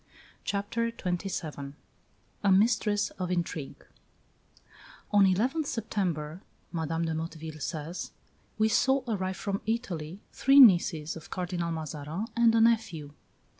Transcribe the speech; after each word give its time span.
CHAPTER 0.43 0.87
XXVII 0.89 1.73
A 2.43 2.51
MISTRESS 2.51 3.11
OF 3.19 3.29
INTRIGUE 3.29 3.85
"On 5.11 5.25
11th 5.27 5.67
September," 5.67 6.41
Madame 6.71 7.05
de 7.05 7.13
Motteville 7.13 7.61
says, 7.61 8.09
"we 8.57 8.67
saw 8.67 9.03
arrive 9.07 9.37
from 9.37 9.61
Italy 9.67 10.23
three 10.31 10.59
nieces 10.59 11.15
of 11.15 11.29
Cardinal 11.29 11.71
Mazarin 11.71 12.25
and 12.35 12.55
a 12.55 12.61
nephew. 12.61 13.13